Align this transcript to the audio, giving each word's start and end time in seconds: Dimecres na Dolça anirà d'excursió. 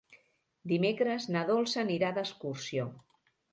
Dimecres 0.71 1.27
na 1.37 1.45
Dolça 1.51 1.81
anirà 1.83 2.11
d'excursió. 2.17 2.91